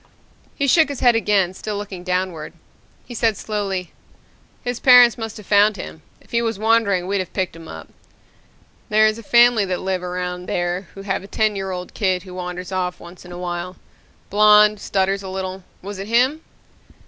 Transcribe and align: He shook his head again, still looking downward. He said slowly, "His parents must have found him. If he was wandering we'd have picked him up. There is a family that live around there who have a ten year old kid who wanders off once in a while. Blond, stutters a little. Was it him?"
He 0.55 0.65
shook 0.65 0.89
his 0.89 1.01
head 1.01 1.13
again, 1.15 1.53
still 1.53 1.77
looking 1.77 2.03
downward. 2.03 2.53
He 3.05 3.13
said 3.13 3.37
slowly, 3.37 3.91
"His 4.63 4.79
parents 4.79 5.15
must 5.15 5.37
have 5.37 5.45
found 5.45 5.77
him. 5.77 6.01
If 6.19 6.31
he 6.31 6.41
was 6.41 6.57
wandering 6.57 7.05
we'd 7.05 7.19
have 7.19 7.33
picked 7.33 7.55
him 7.55 7.67
up. 7.67 7.87
There 8.89 9.05
is 9.05 9.19
a 9.19 9.21
family 9.21 9.63
that 9.65 9.79
live 9.81 10.01
around 10.01 10.47
there 10.47 10.87
who 10.95 11.03
have 11.03 11.21
a 11.23 11.27
ten 11.27 11.55
year 11.55 11.69
old 11.69 11.93
kid 11.93 12.23
who 12.23 12.33
wanders 12.33 12.71
off 12.71 12.99
once 12.99 13.25
in 13.25 13.31
a 13.31 13.37
while. 13.37 13.75
Blond, 14.31 14.79
stutters 14.81 15.21
a 15.21 15.29
little. 15.29 15.63
Was 15.83 15.99
it 15.99 16.07
him?" 16.07 16.41